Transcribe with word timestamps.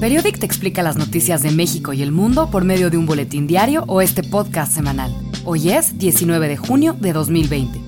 Periodic 0.00 0.38
te 0.38 0.46
explica 0.46 0.82
las 0.82 0.96
noticias 0.96 1.42
de 1.42 1.50
México 1.50 1.92
y 1.92 2.02
el 2.02 2.12
mundo 2.12 2.50
por 2.50 2.64
medio 2.64 2.90
de 2.90 2.96
un 2.96 3.06
boletín 3.06 3.46
diario 3.46 3.84
o 3.86 4.00
este 4.00 4.22
podcast 4.22 4.72
semanal. 4.72 5.14
Hoy 5.44 5.70
es 5.70 5.98
19 5.98 6.48
de 6.48 6.56
junio 6.56 6.94
de 6.98 7.12
2020. 7.12 7.80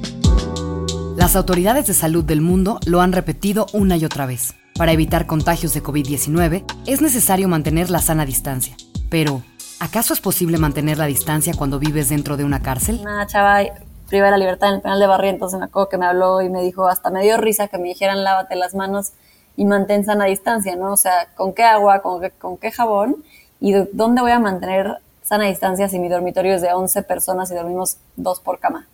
Las 1.16 1.37
autoridades 1.37 1.87
de 1.87 1.95
salud 1.95 2.24
del 2.24 2.40
mundo 2.40 2.80
lo 2.85 3.00
han 3.00 3.12
repetido 3.12 3.66
una 3.72 3.96
y 3.96 4.04
otra 4.04 4.27
vez. 4.27 4.54
Para 4.77 4.93
evitar 4.93 5.27
contagios 5.27 5.72
de 5.74 5.82
COVID-19 5.82 6.64
es 6.87 7.00
necesario 7.00 7.48
mantener 7.48 7.91
la 7.91 8.00
sana 8.00 8.27
distancia. 8.27 8.77
Pero, 9.09 9.43
¿acaso 9.80 10.12
es 10.12 10.20
posible 10.20 10.59
mantener 10.59 10.98
la 10.98 11.07
distancia 11.07 11.54
cuando 11.57 11.79
vives 11.79 12.09
dentro 12.09 12.36
de 12.36 12.45
una 12.45 12.61
cárcel? 12.61 12.98
Una 13.00 13.27
chava 13.27 13.61
priva 14.09 14.27
de 14.27 14.32
la 14.32 14.39
libertad 14.39 14.68
en 14.68 14.75
el 14.75 14.80
penal 14.82 15.00
de 15.00 15.07
Barrientos, 15.07 15.54
me 15.54 15.64
acuerdo 15.64 15.89
que 15.89 15.96
me 15.96 16.04
habló 16.04 16.43
y 16.43 16.50
me 16.50 16.62
dijo, 16.62 16.86
hasta 16.86 17.11
me 17.11 17.23
dio 17.23 17.39
risa 17.39 17.68
que 17.68 17.79
me 17.79 17.89
dijeran 17.89 18.25
lávate 18.25 18.57
las 18.57 18.75
manos 18.75 19.12
y 19.57 19.64
mantén 19.64 20.05
sana 20.05 20.27
distancia, 20.27 20.77
¿no? 20.77 20.93
O 20.93 20.96
sea, 20.96 21.29
¿con 21.37 21.52
qué 21.52 21.62
agua, 21.62 22.02
con 22.02 22.21
qué, 22.21 22.30
con 22.30 22.56
qué 22.56 22.70
jabón 22.70 23.16
y 23.61 23.73
dónde 23.92 24.23
voy 24.23 24.33
a 24.33 24.38
mantener 24.38 24.98
sana 25.23 25.47
distancia 25.47 25.88
si 25.88 25.98
mi 25.98 26.09
dormitorio 26.09 26.55
es 26.55 26.62
de 26.62 26.73
11 26.73 27.02
personas 27.05 27.51
y 27.51 27.55
dormimos 27.55 27.97
dos 28.16 28.41
por 28.41 28.59
cama? 28.59 28.88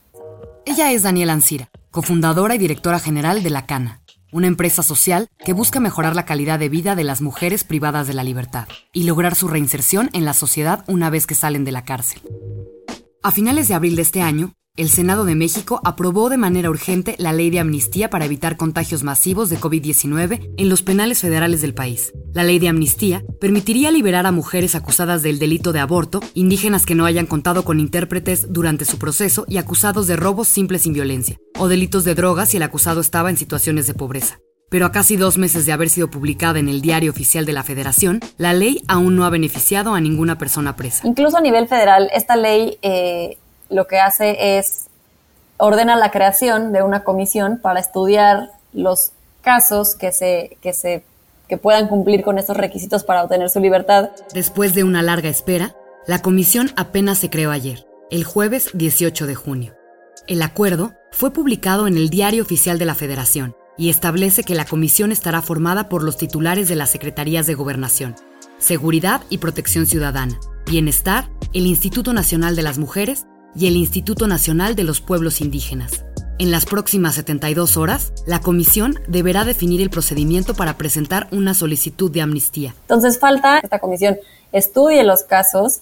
Ella 0.67 0.93
es 0.93 1.03
Daniela 1.03 1.33
Ancira, 1.33 1.71
cofundadora 1.91 2.55
y 2.55 2.59
directora 2.59 2.99
general 2.99 3.43
de 3.43 3.51
La 3.51 3.67
Cana, 3.67 4.01
una 4.33 4.47
empresa 4.47 4.83
social 4.83 5.29
que 5.45 5.55
busca 5.55 5.81
mejorar 5.81 6.15
la 6.15 6.27
calidad 6.27 6.59
de 6.59 6.69
vida 6.69 6.95
de 6.95 7.05
las 7.05 7.23
mujeres 7.23 7.65
privadas 7.65 8.07
de 8.07 8.15
la 8.15 8.25
libertad 8.25 8.69
y 8.93 9.05
lograr 9.05 9.35
su 9.35 9.49
reinserción 9.49 10.11
en 10.13 10.25
la 10.25 10.35
sociedad 10.35 10.85
una 10.87 11.09
vez 11.09 11.27
que 11.27 11.35
salen 11.35 11.65
de 11.65 11.73
la 11.73 11.85
cárcel. 11.85 12.21
A 13.23 13.33
finales 13.33 13.69
de 13.69 13.75
abril 13.75 13.97
de 13.97 14.03
este 14.03 14.21
año, 14.21 14.55
el 14.79 14.91
Senado 14.91 15.25
de 15.25 15.35
México 15.35 15.81
aprobó 15.85 16.31
de 16.31 16.37
manera 16.37 16.71
urgente 16.71 17.17
la 17.19 17.33
ley 17.33 17.51
de 17.51 17.59
amnistía 17.59 18.11
para 18.11 18.25
evitar 18.25 18.57
contagios 18.57 19.03
masivos 19.03 19.51
de 19.51 19.59
COVID-19 19.59 20.55
en 20.57 20.69
los 20.69 20.83
penales 20.83 21.21
federales 21.21 21.61
del 21.61 21.75
país. 21.75 22.13
La 22.33 22.45
ley 22.45 22.61
de 22.61 22.69
amnistía 22.69 23.25
permitiría 23.41 23.91
liberar 23.91 24.25
a 24.27 24.33
mujeres 24.33 24.77
acusadas 24.77 25.25
del 25.25 25.41
delito 25.41 25.73
de 25.73 25.81
aborto, 25.81 26.21
indígenas 26.35 26.87
que 26.87 26.95
no 26.95 27.07
hayan 27.07 27.27
contado 27.27 27.65
con 27.65 27.81
intérpretes 27.81 28.53
durante 28.53 28.85
su 28.85 28.99
proceso 28.99 29.45
y 29.49 29.57
acusados 29.57 30.07
de 30.07 30.15
robos 30.15 30.47
simples 30.47 30.83
sin 30.83 30.93
violencia, 30.93 31.37
o 31.59 31.67
delitos 31.67 32.05
de 32.05 32.15
drogas 32.15 32.51
si 32.51 32.59
el 32.59 32.63
acusado 32.63 33.01
estaba 33.01 33.31
en 33.31 33.37
situaciones 33.37 33.89
de 33.89 33.95
pobreza. 33.95 34.39
Pero 34.71 34.87
a 34.87 34.93
casi 34.93 35.17
dos 35.17 35.39
meses 35.39 35.67
de 35.67 35.73
haber 35.73 35.91
sido 35.91 36.09
publicada 36.09 36.61
en 36.61 36.69
el 36.69 36.83
Diario 36.83 37.11
Oficial 37.11 37.47
de 37.47 37.53
la 37.53 37.65
Federación, 37.65 38.21
la 38.37 38.53
ley 38.53 38.83
aún 38.87 39.17
no 39.17 39.25
ha 39.25 39.31
beneficiado 39.31 39.95
a 39.95 40.01
ninguna 40.01 40.39
persona 40.39 40.77
presa. 40.77 41.05
Incluso 41.05 41.39
a 41.39 41.41
nivel 41.41 41.67
federal, 41.67 42.11
esta 42.13 42.37
ley 42.37 42.79
eh, 42.83 43.39
lo 43.69 43.87
que 43.87 43.99
hace 43.99 44.59
es 44.59 44.87
ordena 45.57 45.97
la 45.97 46.11
creación 46.11 46.73
de 46.73 46.83
una 46.83 47.05
comisión 47.05 47.59
para 47.59 47.81
estudiar 47.81 48.51
los 48.73 49.13
casos 49.43 49.95
que 49.95 50.13
se, 50.13 50.57
que 50.63 50.73
se 50.73 51.03
que 51.49 51.57
puedan 51.57 51.89
cumplir 51.89 52.23
con 52.23 52.39
estos 52.39 52.57
requisitos 52.57 53.05
para 53.05 53.25
obtener 53.25 53.51
su 53.51 53.59
libertad. 53.59 54.11
Después 54.35 54.75
de 54.75 54.85
una 54.85 55.03
larga 55.03 55.31
espera, 55.31 55.75
la 56.07 56.21
comisión 56.21 56.71
apenas 56.77 57.19
se 57.19 57.31
creó 57.31 57.51
ayer, 57.51 57.87
el 58.11 58.25
jueves 58.25 58.71
18 58.75 59.27
de 59.27 59.35
junio. 59.35 59.75
El 60.27 60.43
acuerdo 60.43 60.93
fue 61.11 61.33
publicado 61.33 61.87
en 61.87 61.97
el 61.97 62.11
Diario 62.11 62.43
Oficial 62.43 62.79
de 62.79 62.85
la 62.85 62.95
Federación 62.95 63.57
y 63.79 63.89
establece 63.89 64.45
que 64.45 64.55
la 64.55 64.67
comisión 64.67 65.11
estará 65.11 65.41
formada 65.41 65.89
por 65.89 66.03
los 66.03 66.19
titulares 66.19 66.69
de 66.69 66.77
las 66.77 66.91
Secretarías 66.91 67.47
de 67.47 67.55
Gobernación, 67.55 68.15
Seguridad 68.59 69.23
y 69.31 69.39
Protección 69.39 69.87
Ciudadana, 69.87 70.39
Bienestar, 70.67 71.31
el 71.55 71.67
Instituto 71.67 72.13
Nacional 72.13 72.57
de 72.57 72.63
las 72.63 72.77
Mujeres 72.77 73.27
y 73.55 73.67
el 73.67 73.77
Instituto 73.77 74.27
Nacional 74.27 74.75
de 74.75 74.85
los 74.85 75.01
Pueblos 75.01 75.41
Indígenas. 75.41 76.05
En 76.39 76.53
las 76.53 76.67
próximas 76.67 77.17
72 77.17 77.77
horas, 77.77 78.13
la 78.27 78.41
comisión 78.41 79.01
deberá 79.09 79.45
definir 79.45 79.81
el 79.81 79.91
procedimiento 79.91 80.55
para 80.55 80.77
presentar 80.77 81.27
una 81.33 81.53
solicitud 81.53 82.11
de 82.11 82.23
amnistía. 82.23 82.75
Entonces 82.83 83.19
falta 83.19 83.61
que 83.61 83.67
esta 83.67 83.81
comisión 83.81 84.19
estudie 84.53 85.03
los 85.03 85.25
casos 85.25 85.81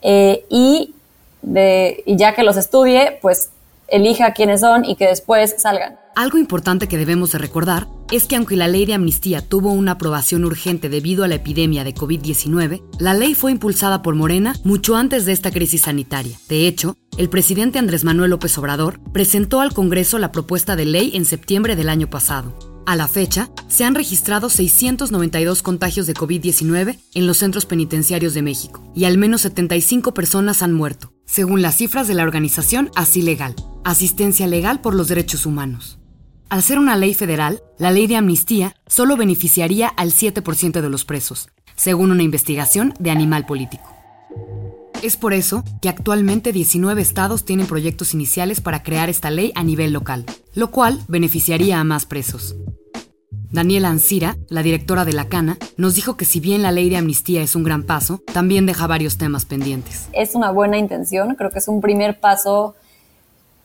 eh, 0.00 0.44
y, 0.48 0.94
y 1.42 2.16
ya 2.16 2.34
que 2.34 2.42
los 2.42 2.56
estudie, 2.56 3.18
pues 3.20 3.50
elija 3.88 4.32
quiénes 4.32 4.60
son 4.60 4.84
y 4.84 4.96
que 4.96 5.06
después 5.06 5.56
salgan. 5.58 5.98
Algo 6.14 6.38
importante 6.38 6.88
que 6.88 6.98
debemos 6.98 7.32
de 7.32 7.38
recordar 7.38 7.86
es 8.10 8.24
que 8.24 8.36
aunque 8.36 8.56
la 8.56 8.66
ley 8.66 8.86
de 8.86 8.94
amnistía 8.94 9.40
tuvo 9.40 9.72
una 9.72 9.92
aprobación 9.92 10.44
urgente 10.44 10.88
debido 10.88 11.22
a 11.22 11.28
la 11.28 11.36
epidemia 11.36 11.84
de 11.84 11.94
COVID-19, 11.94 12.82
la 12.98 13.14
ley 13.14 13.34
fue 13.34 13.52
impulsada 13.52 14.02
por 14.02 14.16
Morena 14.16 14.54
mucho 14.64 14.96
antes 14.96 15.26
de 15.26 15.32
esta 15.32 15.50
crisis 15.50 15.82
sanitaria. 15.82 16.36
De 16.48 16.66
hecho, 16.66 16.96
el 17.18 17.28
presidente 17.28 17.78
Andrés 17.78 18.04
Manuel 18.04 18.30
López 18.30 18.56
Obrador 18.58 18.98
presentó 19.12 19.60
al 19.60 19.72
Congreso 19.72 20.18
la 20.18 20.32
propuesta 20.32 20.74
de 20.74 20.86
ley 20.86 21.12
en 21.14 21.24
septiembre 21.24 21.76
del 21.76 21.88
año 21.88 22.10
pasado. 22.10 22.52
A 22.88 22.96
la 22.96 23.06
fecha, 23.06 23.50
se 23.68 23.84
han 23.84 23.94
registrado 23.94 24.48
692 24.48 25.62
contagios 25.62 26.06
de 26.06 26.14
COVID-19 26.14 26.98
en 27.14 27.26
los 27.26 27.36
centros 27.36 27.66
penitenciarios 27.66 28.32
de 28.32 28.40
México 28.40 28.82
y 28.94 29.04
al 29.04 29.18
menos 29.18 29.42
75 29.42 30.14
personas 30.14 30.62
han 30.62 30.72
muerto, 30.72 31.12
según 31.26 31.60
las 31.60 31.76
cifras 31.76 32.08
de 32.08 32.14
la 32.14 32.22
organización 32.22 32.90
Así 32.96 33.20
Asistencia 33.90 34.46
Legal 34.46 34.82
por 34.82 34.94
los 34.94 35.08
Derechos 35.08 35.46
Humanos. 35.46 35.98
Al 36.50 36.62
ser 36.62 36.78
una 36.78 36.94
ley 36.94 37.14
federal, 37.14 37.62
la 37.78 37.90
ley 37.90 38.06
de 38.06 38.16
amnistía 38.16 38.74
solo 38.86 39.16
beneficiaría 39.16 39.88
al 39.88 40.12
7% 40.12 40.82
de 40.82 40.90
los 40.90 41.06
presos, 41.06 41.48
según 41.74 42.10
una 42.10 42.22
investigación 42.22 42.92
de 42.98 43.10
Animal 43.10 43.46
Político. 43.46 43.84
Es 45.02 45.16
por 45.16 45.32
eso 45.32 45.64
que 45.80 45.88
actualmente 45.88 46.52
19 46.52 47.00
estados 47.00 47.46
tienen 47.46 47.66
proyectos 47.66 48.12
iniciales 48.12 48.60
para 48.60 48.82
crear 48.82 49.08
esta 49.08 49.30
ley 49.30 49.52
a 49.54 49.64
nivel 49.64 49.94
local, 49.94 50.26
lo 50.54 50.70
cual 50.70 51.00
beneficiaría 51.08 51.80
a 51.80 51.84
más 51.84 52.04
presos. 52.04 52.56
Daniela 53.50 53.88
Ancira, 53.88 54.36
la 54.50 54.62
directora 54.62 55.06
de 55.06 55.14
la 55.14 55.30
Cana, 55.30 55.56
nos 55.78 55.94
dijo 55.94 56.18
que 56.18 56.26
si 56.26 56.40
bien 56.40 56.60
la 56.60 56.72
ley 56.72 56.90
de 56.90 56.98
amnistía 56.98 57.40
es 57.40 57.56
un 57.56 57.64
gran 57.64 57.84
paso, 57.84 58.22
también 58.34 58.66
deja 58.66 58.86
varios 58.86 59.16
temas 59.16 59.46
pendientes. 59.46 60.10
Es 60.12 60.34
una 60.34 60.50
buena 60.50 60.76
intención, 60.76 61.34
creo 61.36 61.48
que 61.48 61.60
es 61.60 61.68
un 61.68 61.80
primer 61.80 62.20
paso 62.20 62.74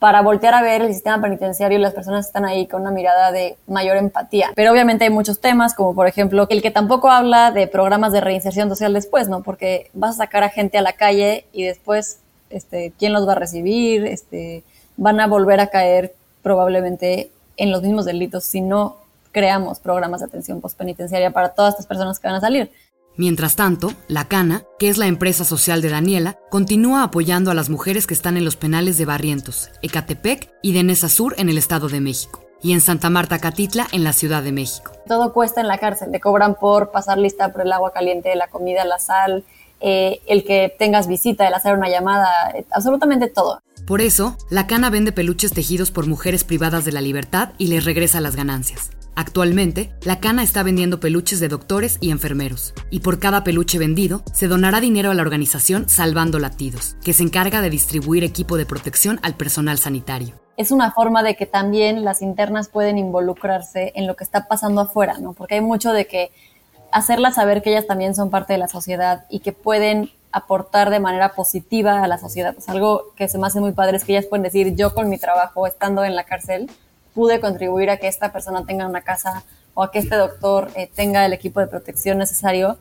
para 0.03 0.21
voltear 0.21 0.53
a 0.53 0.61
ver 0.61 0.81
el 0.81 0.93
sistema 0.93 1.21
penitenciario 1.21 1.79
y 1.79 1.81
las 1.81 1.93
personas 1.93 2.27
están 2.27 2.43
ahí 2.43 2.67
con 2.67 2.81
una 2.81 2.91
mirada 2.91 3.31
de 3.31 3.55
mayor 3.67 3.95
empatía. 3.95 4.51
Pero 4.53 4.73
obviamente 4.73 5.05
hay 5.05 5.09
muchos 5.09 5.39
temas, 5.39 5.73
como 5.73 5.95
por 5.95 6.07
ejemplo 6.07 6.45
el 6.49 6.61
que 6.61 6.71
tampoco 6.71 7.09
habla 7.09 7.51
de 7.51 7.67
programas 7.67 8.11
de 8.11 8.19
reinserción 8.19 8.67
social 8.67 8.91
después, 8.91 9.29
¿no? 9.29 9.43
Porque 9.43 9.89
vas 9.93 10.15
a 10.15 10.25
sacar 10.25 10.43
a 10.43 10.49
gente 10.49 10.77
a 10.77 10.81
la 10.81 10.91
calle 10.91 11.45
y 11.53 11.63
después, 11.63 12.19
este, 12.49 12.91
¿quién 12.99 13.13
los 13.13 13.25
va 13.25 13.31
a 13.31 13.35
recibir? 13.35 14.05
Este, 14.05 14.63
van 14.97 15.21
a 15.21 15.27
volver 15.27 15.61
a 15.61 15.67
caer 15.67 16.13
probablemente 16.41 17.31
en 17.55 17.71
los 17.71 17.81
mismos 17.81 18.03
delitos 18.03 18.43
si 18.43 18.59
no 18.59 18.97
creamos 19.31 19.79
programas 19.79 20.19
de 20.19 20.25
atención 20.25 20.59
postpenitenciaria 20.59 21.31
para 21.31 21.53
todas 21.53 21.75
estas 21.75 21.87
personas 21.87 22.19
que 22.19 22.27
van 22.27 22.35
a 22.35 22.41
salir. 22.41 22.69
Mientras 23.15 23.55
tanto, 23.55 23.93
La 24.07 24.27
Cana, 24.27 24.63
que 24.79 24.89
es 24.89 24.97
la 24.97 25.05
empresa 25.05 25.43
social 25.43 25.83
de 25.83 25.89
Daniela, 25.89 26.39
continúa 26.49 27.03
apoyando 27.03 27.51
a 27.51 27.53
las 27.53 27.69
mujeres 27.69 28.07
que 28.07 28.15
están 28.15 28.37
en 28.37 28.45
los 28.45 28.55
penales 28.55 28.97
de 28.97 29.05
Barrientos, 29.05 29.69
Ecatepec 29.83 30.51
y 30.63 30.73
de 30.73 30.83
Nesa 30.83 31.09
Sur 31.09 31.35
en 31.37 31.49
el 31.49 31.59
Estado 31.59 31.89
de 31.89 32.01
México, 32.01 32.43
y 32.63 32.73
en 32.73 32.81
Santa 32.81 33.11
Marta 33.11 33.37
Catitla 33.37 33.87
en 33.91 34.03
la 34.03 34.13
Ciudad 34.13 34.41
de 34.41 34.51
México. 34.51 34.93
Todo 35.07 35.31
cuesta 35.31 35.61
en 35.61 35.67
la 35.67 35.77
cárcel, 35.77 36.11
te 36.11 36.19
cobran 36.19 36.55
por 36.55 36.89
pasar 36.89 37.19
lista 37.19 37.51
por 37.51 37.61
el 37.61 37.71
agua 37.71 37.93
caliente, 37.93 38.35
la 38.35 38.47
comida, 38.47 38.83
la 38.83 38.97
sal, 38.97 39.43
eh, 39.79 40.21
el 40.25 40.43
que 40.43 40.73
tengas 40.79 41.07
visita, 41.07 41.47
el 41.47 41.53
hacer 41.53 41.77
una 41.77 41.89
llamada, 41.89 42.49
eh, 42.55 42.65
absolutamente 42.71 43.27
todo. 43.27 43.61
Por 43.85 44.01
eso, 44.01 44.37
La 44.49 44.65
Cana 44.65 44.89
vende 44.89 45.11
peluches 45.11 45.51
tejidos 45.51 45.91
por 45.91 46.07
mujeres 46.07 46.43
privadas 46.43 46.83
de 46.83 46.93
la 46.93 47.01
libertad 47.01 47.49
y 47.59 47.67
les 47.67 47.85
regresa 47.85 48.21
las 48.21 48.35
ganancias. 48.35 48.91
Actualmente, 49.15 49.93
la 50.03 50.19
Cana 50.19 50.41
está 50.41 50.63
vendiendo 50.63 50.99
peluches 50.99 51.39
de 51.39 51.47
doctores 51.47 51.97
y 52.01 52.09
enfermeros, 52.09 52.73
y 52.89 53.01
por 53.01 53.19
cada 53.19 53.43
peluche 53.43 53.77
vendido 53.77 54.23
se 54.33 54.47
donará 54.47 54.81
dinero 54.81 55.11
a 55.11 55.13
la 55.13 55.21
organización 55.21 55.87
Salvando 55.87 56.39
Latidos, 56.39 56.97
que 57.03 57.13
se 57.13 57.21
encarga 57.21 57.61
de 57.61 57.69
distribuir 57.69 58.23
equipo 58.23 58.57
de 58.57 58.65
protección 58.65 59.19
al 59.21 59.35
personal 59.35 59.77
sanitario. 59.77 60.33
Es 60.57 60.71
una 60.71 60.91
forma 60.91 61.21
de 61.21 61.35
que 61.35 61.45
también 61.45 62.03
las 62.03 62.23
internas 62.23 62.69
pueden 62.69 62.97
involucrarse 62.97 63.91
en 63.95 64.07
lo 64.07 64.15
que 64.15 64.23
está 64.23 64.47
pasando 64.47 64.81
afuera, 64.81 65.19
¿no? 65.19 65.33
Porque 65.33 65.55
hay 65.55 65.61
mucho 65.61 65.93
de 65.93 66.07
que 66.07 66.31
hacerlas 66.91 67.35
saber 67.35 67.61
que 67.61 67.69
ellas 67.69 67.85
también 67.85 68.15
son 68.15 68.31
parte 68.31 68.53
de 68.53 68.59
la 68.59 68.67
sociedad 68.67 69.25
y 69.29 69.39
que 69.39 69.51
pueden 69.51 70.11
aportar 70.31 70.89
de 70.89 70.99
manera 70.99 71.33
positiva 71.33 72.03
a 72.03 72.07
la 72.07 72.17
sociedad. 72.17 72.55
Algo 72.65 73.13
que 73.15 73.27
se 73.29 73.37
me 73.37 73.45
hace 73.45 73.59
muy 73.59 73.73
padre, 73.73 73.97
es 73.97 74.03
que 74.03 74.13
ellas 74.13 74.25
pueden 74.25 74.43
decir, 74.43 74.75
yo 74.75 74.95
con 74.95 75.07
mi 75.07 75.19
trabajo, 75.19 75.67
estando 75.67 76.03
en 76.03 76.15
la 76.15 76.23
cárcel, 76.23 76.69
pude 77.13 77.39
contribuir 77.39 77.89
a 77.89 77.97
que 77.97 78.07
esta 78.07 78.31
persona 78.31 78.65
tenga 78.65 78.87
una 78.87 79.01
casa 79.01 79.43
o 79.73 79.83
a 79.83 79.91
que 79.91 79.99
este 79.99 80.15
doctor 80.15 80.69
eh, 80.75 80.89
tenga 80.93 81.25
el 81.25 81.33
equipo 81.33 81.59
de 81.59 81.67
protección 81.67 82.17
necesario. 82.17 82.77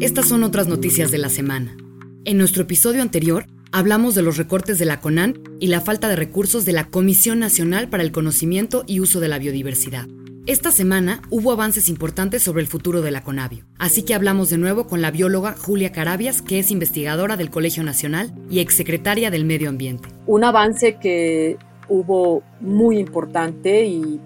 Estas 0.00 0.28
son 0.28 0.44
otras 0.44 0.66
noticias 0.66 1.10
de 1.10 1.18
la 1.18 1.28
semana. 1.28 1.76
En 2.24 2.38
nuestro 2.38 2.62
episodio 2.62 3.02
anterior 3.02 3.46
hablamos 3.72 4.14
de 4.14 4.22
los 4.22 4.36
recortes 4.36 4.78
de 4.78 4.84
la 4.84 5.00
CONAN 5.00 5.42
y 5.60 5.68
la 5.68 5.80
falta 5.80 6.08
de 6.08 6.16
recursos 6.16 6.64
de 6.64 6.72
la 6.72 6.86
Comisión 6.86 7.38
Nacional 7.38 7.88
para 7.88 8.02
el 8.02 8.12
Conocimiento 8.12 8.84
y 8.86 9.00
Uso 9.00 9.20
de 9.20 9.28
la 9.28 9.38
Biodiversidad. 9.38 10.06
Esta 10.50 10.72
semana 10.72 11.22
hubo 11.30 11.52
avances 11.52 11.88
importantes 11.88 12.42
sobre 12.42 12.60
el 12.60 12.66
futuro 12.66 13.02
de 13.02 13.12
la 13.12 13.22
Conavio, 13.22 13.66
así 13.78 14.02
que 14.02 14.14
hablamos 14.14 14.50
de 14.50 14.58
nuevo 14.58 14.88
con 14.88 15.00
la 15.00 15.12
bióloga 15.12 15.54
Julia 15.56 15.92
Carabias, 15.92 16.42
que 16.42 16.58
es 16.58 16.72
investigadora 16.72 17.36
del 17.36 17.50
Colegio 17.50 17.84
Nacional 17.84 18.34
y 18.50 18.58
exsecretaria 18.58 19.30
del 19.30 19.44
Medio 19.44 19.68
Ambiente. 19.68 20.08
Un 20.26 20.42
avance 20.42 20.96
que 20.96 21.56
hubo 21.88 22.42
muy 22.60 22.98
importante 22.98 23.84
y 23.84 24.20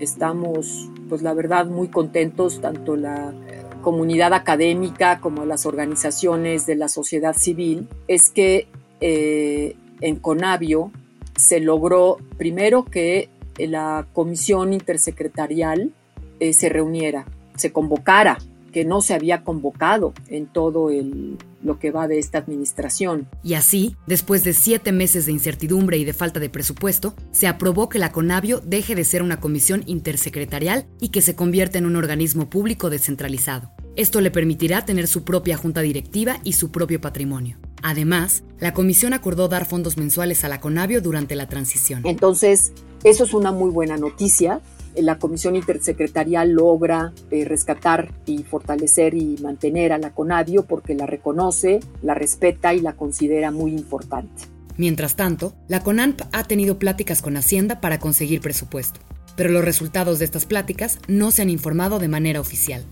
estamos, 0.00 0.90
pues 1.08 1.22
la 1.22 1.32
verdad, 1.32 1.66
muy 1.66 1.86
contentos, 1.86 2.60
tanto 2.60 2.96
la 2.96 3.32
comunidad 3.80 4.32
académica 4.32 5.20
como 5.20 5.44
las 5.44 5.64
organizaciones 5.64 6.66
de 6.66 6.74
la 6.74 6.88
sociedad 6.88 7.36
civil, 7.36 7.86
es 8.08 8.30
que 8.30 8.66
eh, 9.00 9.76
en 10.00 10.16
Conavio 10.16 10.90
se 11.36 11.60
logró 11.60 12.18
primero 12.36 12.84
que 12.84 13.28
la 13.66 14.06
comisión 14.12 14.72
intersecretarial 14.72 15.92
eh, 16.40 16.52
se 16.52 16.68
reuniera, 16.68 17.26
se 17.56 17.72
convocara, 17.72 18.38
que 18.72 18.84
no 18.84 19.00
se 19.00 19.14
había 19.14 19.42
convocado 19.44 20.12
en 20.28 20.46
todo 20.46 20.90
el, 20.90 21.38
lo 21.62 21.78
que 21.78 21.90
va 21.90 22.06
de 22.06 22.18
esta 22.18 22.38
administración. 22.38 23.26
Y 23.42 23.54
así, 23.54 23.96
después 24.06 24.44
de 24.44 24.52
siete 24.52 24.92
meses 24.92 25.26
de 25.26 25.32
incertidumbre 25.32 25.98
y 25.98 26.04
de 26.04 26.12
falta 26.12 26.40
de 26.40 26.50
presupuesto, 26.50 27.14
se 27.32 27.46
aprobó 27.46 27.88
que 27.88 27.98
la 27.98 28.12
CONAVIO 28.12 28.60
deje 28.60 28.94
de 28.94 29.04
ser 29.04 29.22
una 29.22 29.40
comisión 29.40 29.82
intersecretarial 29.86 30.86
y 31.00 31.08
que 31.08 31.22
se 31.22 31.34
convierta 31.34 31.78
en 31.78 31.86
un 31.86 31.96
organismo 31.96 32.50
público 32.50 32.90
descentralizado. 32.90 33.72
Esto 33.96 34.20
le 34.20 34.30
permitirá 34.30 34.84
tener 34.84 35.08
su 35.08 35.24
propia 35.24 35.56
junta 35.56 35.80
directiva 35.80 36.38
y 36.44 36.52
su 36.52 36.70
propio 36.70 37.00
patrimonio. 37.00 37.58
Además, 37.88 38.42
la 38.60 38.74
comisión 38.74 39.14
acordó 39.14 39.48
dar 39.48 39.64
fondos 39.64 39.96
mensuales 39.96 40.44
a 40.44 40.48
la 40.50 40.60
CONAVIO 40.60 41.00
durante 41.00 41.34
la 41.36 41.48
transición. 41.48 42.02
Entonces, 42.04 42.72
eso 43.02 43.24
es 43.24 43.32
una 43.32 43.50
muy 43.50 43.70
buena 43.70 43.96
noticia. 43.96 44.60
La 44.94 45.18
comisión 45.18 45.56
intersecretarial 45.56 46.50
logra 46.50 47.14
eh, 47.30 47.46
rescatar 47.46 48.12
y 48.26 48.42
fortalecer 48.42 49.14
y 49.14 49.38
mantener 49.42 49.94
a 49.94 49.98
la 49.98 50.10
CONAVIO 50.10 50.66
porque 50.66 50.94
la 50.94 51.06
reconoce, 51.06 51.80
la 52.02 52.12
respeta 52.12 52.74
y 52.74 52.82
la 52.82 52.92
considera 52.92 53.52
muy 53.52 53.72
importante. 53.72 54.42
Mientras 54.76 55.16
tanto, 55.16 55.54
la 55.66 55.82
CONANP 55.82 56.20
ha 56.32 56.44
tenido 56.44 56.78
pláticas 56.78 57.22
con 57.22 57.38
Hacienda 57.38 57.80
para 57.80 57.98
conseguir 57.98 58.42
presupuesto, 58.42 59.00
pero 59.34 59.48
los 59.48 59.64
resultados 59.64 60.18
de 60.18 60.26
estas 60.26 60.44
pláticas 60.44 60.98
no 61.08 61.30
se 61.30 61.40
han 61.40 61.48
informado 61.48 61.98
de 61.98 62.08
manera 62.08 62.38
oficial. 62.38 62.84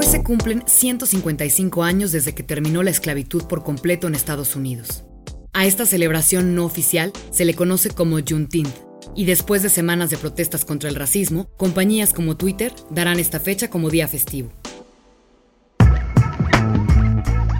Hoy 0.00 0.06
se 0.06 0.22
cumplen 0.22 0.62
155 0.64 1.82
años 1.82 2.12
desde 2.12 2.32
que 2.32 2.44
terminó 2.44 2.84
la 2.84 2.90
esclavitud 2.90 3.42
por 3.48 3.64
completo 3.64 4.06
en 4.06 4.14
Estados 4.14 4.54
Unidos. 4.54 5.02
A 5.52 5.66
esta 5.66 5.86
celebración 5.86 6.54
no 6.54 6.66
oficial 6.66 7.12
se 7.32 7.44
le 7.44 7.54
conoce 7.54 7.90
como 7.90 8.20
Juneteenth, 8.20 8.72
y 9.16 9.24
después 9.24 9.64
de 9.64 9.70
semanas 9.70 10.10
de 10.10 10.16
protestas 10.16 10.64
contra 10.64 10.88
el 10.88 10.94
racismo, 10.94 11.48
compañías 11.56 12.12
como 12.12 12.36
Twitter 12.36 12.72
darán 12.90 13.18
esta 13.18 13.40
fecha 13.40 13.70
como 13.70 13.90
día 13.90 14.06
festivo. 14.06 14.52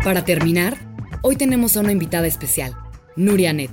Para 0.05 0.25
terminar, 0.25 0.79
hoy 1.23 1.35
tenemos 1.35 1.77
a 1.77 1.81
una 1.81 1.91
invitada 1.91 2.29
especial, 2.29 2.73
Nuria 3.17 3.53
Net. 3.53 3.73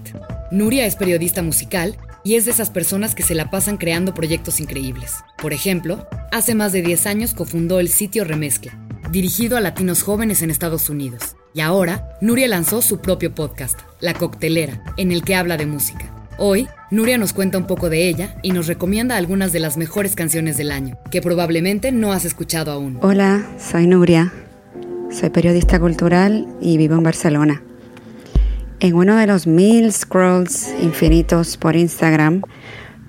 Nuria 0.50 0.88
es 0.88 0.96
periodista 0.96 1.44
musical 1.44 2.00
y 2.26 2.36
es 2.36 2.46
de 2.46 2.52
esas 2.52 2.72
personas 2.72 3.14
que 3.14 3.24
se 3.24 3.36
la 3.36 3.52
pasan 3.52 3.78
creando 3.78 4.14
proyectos 4.14 4.60
increíbles. 4.60 5.14
Por 5.38 5.54
ejemplo, 5.54 6.08
hace 6.32 6.56
más 6.56 6.74
de 6.74 6.82
10 6.82 7.06
años 7.06 7.34
cofundó 7.36 7.80
el 7.80 7.88
sitio 7.88 8.26
Remezcla, 8.26 8.78
dirigido 9.12 9.56
a 9.56 9.62
latinos 9.62 10.02
jóvenes 10.02 10.42
en 10.42 10.50
Estados 10.50 10.90
Unidos. 10.90 11.36
Y 11.54 11.62
ahora, 11.62 12.10
Nuria 12.22 12.48
lanzó 12.48 12.82
su 12.82 13.00
propio 13.00 13.34
podcast, 13.34 13.80
La 14.02 14.16
Coctelera, 14.16 14.84
en 14.98 15.12
el 15.12 15.24
que 15.24 15.36
habla 15.36 15.56
de 15.56 15.68
música. 15.68 16.12
Hoy, 16.38 16.68
Nuria 16.90 17.20
nos 17.20 17.32
cuenta 17.32 17.60
un 17.60 17.68
poco 17.68 17.92
de 17.92 18.10
ella 18.10 18.36
y 18.42 18.52
nos 18.52 18.66
recomienda 18.66 19.18
algunas 19.18 19.54
de 19.54 19.60
las 19.60 19.78
mejores 19.78 20.16
canciones 20.16 20.58
del 20.58 20.72
año, 20.72 20.98
que 21.12 21.22
probablemente 21.22 21.92
no 21.92 22.12
has 22.12 22.26
escuchado 22.26 22.72
aún. 22.72 22.98
Hola, 23.02 23.48
soy 23.60 23.86
Nuria. 23.86 24.34
Soy 25.12 25.30
periodista 25.30 25.80
cultural 25.80 26.48
y 26.60 26.78
vivo 26.78 26.96
en 26.96 27.04
Barcelona. 27.04 27.62
En 28.80 28.96
uno 28.96 29.16
de 29.16 29.26
los 29.26 29.48
mil 29.48 29.92
scrolls 29.92 30.74
infinitos 30.82 31.58
por 31.58 31.76
Instagram, 31.76 32.42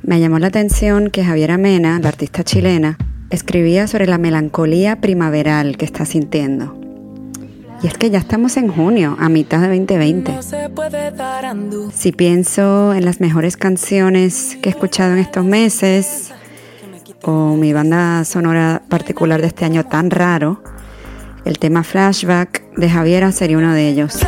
me 0.02 0.20
llamó 0.20 0.38
la 0.38 0.46
atención 0.46 1.10
que 1.10 1.24
Javiera 1.24 1.58
Mena, 1.58 1.98
la 1.98 2.08
artista 2.08 2.44
chilena, 2.44 2.96
escribía 3.30 3.88
sobre 3.88 4.06
la 4.06 4.18
melancolía 4.18 5.00
primaveral 5.00 5.76
que 5.76 5.84
está 5.84 6.04
sintiendo. 6.04 6.78
Y 7.82 7.88
es 7.88 7.98
que 7.98 8.10
ya 8.10 8.18
estamos 8.18 8.56
en 8.56 8.68
junio, 8.68 9.16
a 9.18 9.28
mitad 9.28 9.60
de 9.60 9.68
2020. 9.68 10.32
Si 11.92 12.12
pienso 12.12 12.94
en 12.94 13.04
las 13.04 13.20
mejores 13.20 13.56
canciones 13.56 14.56
que 14.62 14.68
he 14.68 14.72
escuchado 14.72 15.12
en 15.12 15.18
estos 15.18 15.44
meses, 15.44 16.32
o 17.22 17.56
mi 17.56 17.72
banda 17.72 18.24
sonora 18.24 18.82
particular 18.88 19.40
de 19.40 19.48
este 19.48 19.64
año 19.64 19.84
tan 19.84 20.10
raro, 20.10 20.62
el 21.44 21.58
tema 21.58 21.82
Flashback 21.82 22.62
de 22.76 22.88
Javiera 22.88 23.32
sería 23.32 23.58
uno 23.58 23.72
de 23.72 23.88
ellos. 23.88 24.20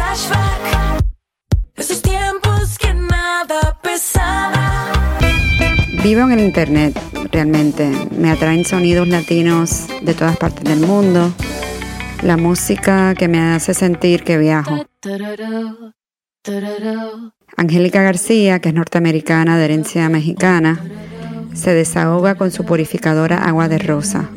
Vivo 6.03 6.21
en 6.23 6.31
el 6.31 6.41
Internet, 6.41 6.99
realmente. 7.33 7.91
Me 8.17 8.31
atraen 8.31 8.65
sonidos 8.65 9.09
latinos 9.09 9.87
de 10.01 10.15
todas 10.15 10.37
partes 10.37 10.65
del 10.65 10.81
mundo. 10.81 11.33
La 12.23 12.37
música 12.37 13.15
que 13.15 13.29
me 13.29 13.41
hace 13.41 13.75
sentir 13.75 14.23
que 14.23 14.39
viajo. 14.39 14.87
Angélica 17.57 18.03
García, 18.03 18.61
que 18.61 18.69
es 18.69 18.75
norteamericana 18.75 19.59
de 19.59 19.65
herencia 19.65 20.09
mexicana, 20.09 20.81
se 21.53 21.75
desahoga 21.75 22.37
con 22.37 22.53
su 22.53 22.65
purificadora 22.65 23.39
agua 23.39 23.69
de 23.69 23.79
rosa. 23.79 24.31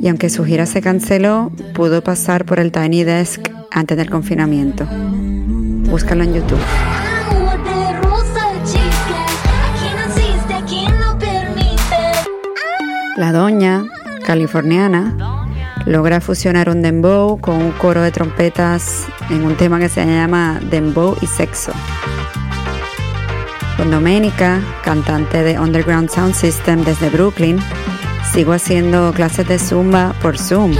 Y 0.00 0.08
aunque 0.08 0.30
su 0.30 0.44
gira 0.44 0.66
se 0.66 0.80
canceló, 0.80 1.50
pudo 1.74 2.02
pasar 2.02 2.44
por 2.46 2.60
el 2.60 2.70
Tiny 2.70 3.02
Desk 3.04 3.50
antes 3.72 3.96
del 3.96 4.08
confinamiento. 4.08 4.86
Búscalo 5.90 6.22
en 6.22 6.34
YouTube. 6.34 6.60
La 13.16 13.32
doña, 13.32 13.84
californiana, 14.24 15.16
logra 15.84 16.20
fusionar 16.20 16.68
un 16.68 16.80
dembow 16.80 17.40
con 17.40 17.56
un 17.56 17.72
coro 17.72 18.02
de 18.02 18.12
trompetas 18.12 19.06
en 19.30 19.44
un 19.44 19.56
tema 19.56 19.80
que 19.80 19.88
se 19.88 20.06
llama 20.06 20.60
Dembow 20.70 21.16
y 21.20 21.26
Sexo. 21.26 21.72
Con 23.76 23.90
Doménica, 23.90 24.60
cantante 24.84 25.42
de 25.42 25.58
Underground 25.58 26.08
Sound 26.08 26.34
System 26.34 26.84
desde 26.84 27.10
Brooklyn, 27.10 27.58
sigo 28.32 28.52
haciendo 28.52 29.12
clases 29.12 29.48
de 29.48 29.58
zumba 29.58 30.14
por 30.22 30.38
Zoom. 30.38 30.72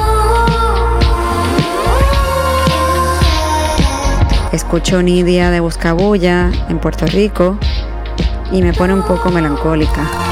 Escucho 4.52 5.02
Nidia 5.02 5.50
de 5.50 5.60
Buscabulla 5.60 6.50
en 6.68 6.78
Puerto 6.78 7.06
Rico 7.06 7.58
y 8.52 8.62
me 8.62 8.72
pone 8.72 8.94
un 8.94 9.02
poco 9.02 9.30
melancólica. 9.30 10.29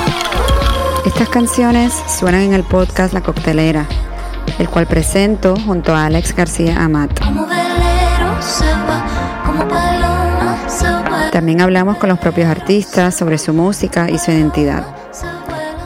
Estas 1.07 1.28
canciones 1.28 1.93
suenan 2.19 2.43
en 2.43 2.55
el 2.55 2.64
podcast 2.64 3.12
La 3.12 3.23
Coctelera, 3.23 3.87
el 4.59 4.69
cual 4.69 4.87
presento 4.87 5.55
junto 5.57 5.95
a 5.95 6.07
Alex 6.07 6.35
García 6.35 6.83
Amat. 6.83 7.11
También 11.33 11.61
hablamos 11.61 11.97
con 11.99 12.09
los 12.09 12.19
propios 12.19 12.49
artistas 12.49 13.14
sobre 13.14 13.38
su 13.38 13.52
música 13.55 14.11
y 14.11 14.19
su 14.19 14.31
identidad. 14.31 14.85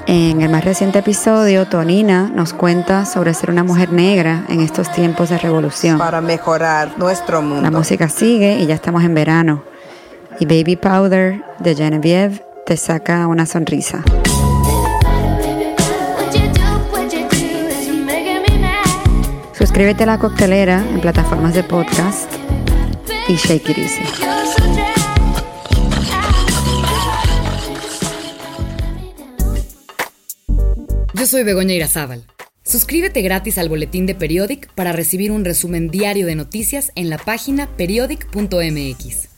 En 0.07 0.43
el 0.43 0.51
más 0.51 0.65
reciente 0.65 0.99
episodio, 0.99 1.67
Tonina 1.67 2.31
nos 2.35 2.53
cuenta 2.53 3.05
sobre 3.05 3.35
ser 3.35 3.51
una 3.51 3.63
mujer 3.65 3.93
negra 3.93 4.45
en 4.49 4.61
estos 4.61 4.91
tiempos 4.91 5.31
de 5.31 5.39
revolución. 5.39 5.99
Para 5.99 6.21
mejorar 6.21 6.99
nuestro 6.99 7.41
mundo. 7.41 7.63
La 7.63 7.71
música 7.71 8.09
sigue 8.09 8.59
y 8.59 8.67
ya 8.67 8.75
estamos 8.75 9.05
en 9.05 9.15
verano. 9.15 9.63
Y 10.41 10.47
Baby 10.47 10.77
Powder 10.77 11.45
de 11.61 11.75
Genevieve 11.77 12.45
te 12.67 12.77
saca 12.77 13.27
una 13.27 13.47
sonrisa. 13.47 14.03
Suscríbete 19.55 20.05
a 20.05 20.07
la 20.07 20.19
coctelera 20.19 20.85
en 20.89 21.01
plataformas 21.01 21.55
de 21.55 21.63
podcast 21.63 22.31
y 23.29 23.35
shake 23.35 23.69
it 23.69 23.79
easy. 23.79 24.03
Yo 31.15 31.27
soy 31.27 31.45
Begoña 31.45 31.75
Irazábal. 31.75 32.25
Suscríbete 32.65 33.21
gratis 33.21 33.59
al 33.59 33.69
boletín 33.69 34.07
de 34.07 34.15
Periodic 34.15 34.73
para 34.75 34.93
recibir 34.93 35.31
un 35.31 35.45
resumen 35.45 35.89
diario 35.89 36.27
de 36.27 36.35
noticias 36.35 36.91
en 36.95 37.11
la 37.11 37.19
página 37.19 37.69
periodic.mx. 37.77 39.29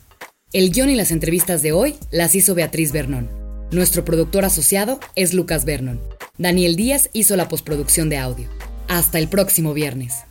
El 0.52 0.70
guion 0.70 0.90
y 0.90 0.94
las 0.94 1.10
entrevistas 1.10 1.62
de 1.62 1.72
hoy 1.72 1.96
las 2.12 2.36
hizo 2.36 2.54
Beatriz 2.54 2.92
Bernón. 2.92 3.28
Nuestro 3.72 4.04
productor 4.04 4.44
asociado 4.44 5.00
es 5.16 5.34
Lucas 5.34 5.64
Vernon. 5.64 6.00
Daniel 6.38 6.76
Díaz 6.76 7.10
hizo 7.12 7.34
la 7.34 7.48
postproducción 7.48 8.08
de 8.08 8.18
audio. 8.18 8.48
Hasta 8.88 9.18
el 9.18 9.28
próximo 9.28 9.74
viernes. 9.74 10.24